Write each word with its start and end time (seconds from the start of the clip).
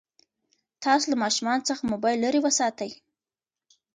تاسو 0.83 1.05
له 1.11 1.15
ماشومانو 1.23 1.67
څخه 1.69 1.81
موبایل 1.91 2.19
لرې 2.25 2.39
وساتئ. 2.43 2.91